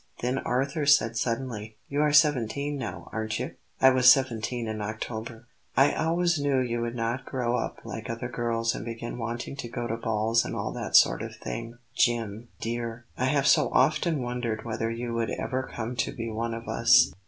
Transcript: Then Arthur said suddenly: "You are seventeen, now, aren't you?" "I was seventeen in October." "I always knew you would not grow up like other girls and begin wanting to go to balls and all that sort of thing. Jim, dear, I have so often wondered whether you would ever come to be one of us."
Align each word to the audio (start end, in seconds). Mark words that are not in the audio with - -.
Then 0.23 0.39
Arthur 0.39 0.87
said 0.87 1.15
suddenly: 1.15 1.77
"You 1.87 2.01
are 2.01 2.11
seventeen, 2.11 2.75
now, 2.75 3.07
aren't 3.11 3.37
you?" 3.37 3.51
"I 3.79 3.91
was 3.91 4.11
seventeen 4.11 4.67
in 4.67 4.81
October." 4.81 5.47
"I 5.77 5.93
always 5.93 6.39
knew 6.39 6.57
you 6.57 6.81
would 6.81 6.95
not 6.95 7.23
grow 7.27 7.55
up 7.55 7.81
like 7.85 8.09
other 8.09 8.27
girls 8.27 8.73
and 8.73 8.83
begin 8.83 9.19
wanting 9.19 9.55
to 9.57 9.69
go 9.69 9.85
to 9.85 9.97
balls 9.97 10.43
and 10.43 10.55
all 10.55 10.71
that 10.71 10.95
sort 10.95 11.21
of 11.21 11.35
thing. 11.35 11.77
Jim, 11.93 12.47
dear, 12.59 13.05
I 13.15 13.25
have 13.25 13.45
so 13.45 13.69
often 13.73 14.23
wondered 14.23 14.65
whether 14.65 14.89
you 14.89 15.13
would 15.13 15.29
ever 15.29 15.69
come 15.71 15.95
to 15.97 16.11
be 16.11 16.31
one 16.31 16.55
of 16.55 16.67
us." 16.67 17.13